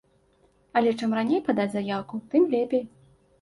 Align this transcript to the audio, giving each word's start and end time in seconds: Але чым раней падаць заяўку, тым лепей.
Але 0.79 0.93
чым 0.99 1.13
раней 1.17 1.41
падаць 1.49 1.67
заяўку, 1.75 2.21
тым 2.33 2.49
лепей. 2.57 2.83